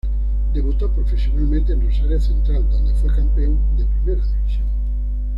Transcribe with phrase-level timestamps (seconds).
[0.51, 4.65] Debutó profesionalmente en Rosario Central, donde fue campeón de Primera División.